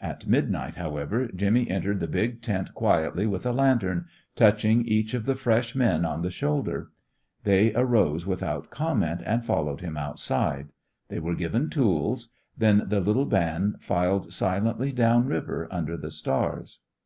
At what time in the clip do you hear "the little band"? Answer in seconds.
12.86-13.82